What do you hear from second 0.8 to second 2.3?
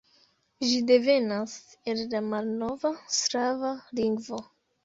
devenas el la